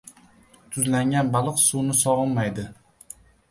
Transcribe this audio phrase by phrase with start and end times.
[0.77, 2.69] —Tuzlangan baliq suvni sog‘inmaydi.